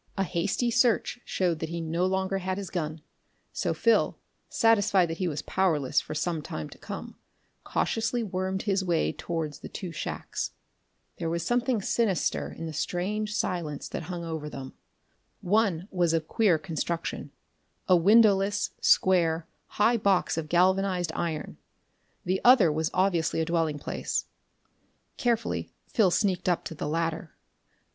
[0.17, 3.01] A hasty search showed that he no longer had his gun,
[3.53, 4.17] so Phil,
[4.49, 7.17] satisfied that he was powerless for some time to come,
[7.63, 10.53] cautiously wormed his way towards the two shacks.
[11.17, 14.73] There was something sinister in the strange silence that hung over them.
[15.39, 17.29] One was of queer construction
[17.87, 21.57] a windowless, square, high box of galvanized iron.
[22.25, 24.25] The other was obviously a dwelling place.
[25.17, 27.35] Carefully Phil sneaked up to the latter.